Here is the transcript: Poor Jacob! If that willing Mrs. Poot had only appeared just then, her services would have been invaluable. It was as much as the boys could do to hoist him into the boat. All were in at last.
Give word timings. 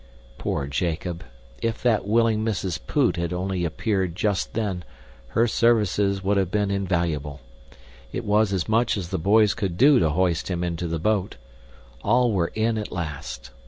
Poor 0.39 0.65
Jacob! 0.65 1.23
If 1.61 1.83
that 1.83 2.07
willing 2.07 2.43
Mrs. 2.43 2.79
Poot 2.87 3.17
had 3.17 3.31
only 3.31 3.63
appeared 3.63 4.15
just 4.15 4.55
then, 4.55 4.83
her 5.37 5.45
services 5.47 6.23
would 6.23 6.37
have 6.37 6.49
been 6.49 6.71
invaluable. 6.71 7.39
It 8.11 8.25
was 8.25 8.51
as 8.51 8.67
much 8.67 8.97
as 8.97 9.09
the 9.09 9.19
boys 9.19 9.53
could 9.53 9.77
do 9.77 9.99
to 9.99 10.09
hoist 10.09 10.47
him 10.49 10.63
into 10.63 10.87
the 10.87 10.97
boat. 10.97 11.35
All 12.03 12.31
were 12.31 12.49
in 12.55 12.79
at 12.79 12.91
last. 12.91 13.51